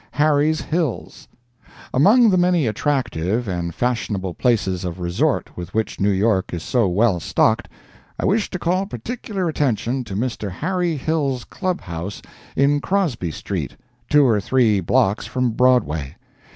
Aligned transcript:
HARRY 0.13 0.55
HILL'S 0.55 1.27
AMONG 1.93 2.31
the 2.31 2.37
many 2.37 2.65
attractive 2.65 3.47
and 3.47 3.75
fashionable 3.75 4.33
places 4.33 4.83
of 4.83 4.99
resort 4.99 5.55
with 5.55 5.75
which 5.75 5.99
New 5.99 6.09
York 6.09 6.55
is 6.55 6.63
so 6.63 6.87
well 6.87 7.19
stocked, 7.19 7.69
I 8.19 8.25
wish 8.25 8.49
to 8.49 8.57
call 8.57 8.87
particular 8.87 9.47
attention 9.47 10.03
to 10.05 10.15
Mr. 10.15 10.49
Harry 10.49 10.97
Hill's 10.97 11.43
Club 11.43 11.81
House 11.81 12.19
in 12.55 12.79
Crosby 12.79 13.29
street, 13.29 13.75
two 14.09 14.25
or 14.25 14.41
three 14.41 14.79
blocks 14.79 15.27
from 15.27 15.51
Broadway. 15.51 16.15